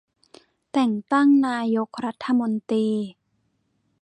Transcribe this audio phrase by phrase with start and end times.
[0.71, 2.87] แต่งตั้งนายกรัฐมนตรี